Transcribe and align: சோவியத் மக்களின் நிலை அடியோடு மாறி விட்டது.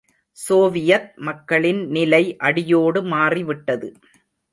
சோவியத் 0.37 1.11
மக்களின் 1.17 1.81
நிலை 1.87 2.21
அடியோடு 2.39 3.01
மாறி 3.03 3.43
விட்டது. 3.43 3.89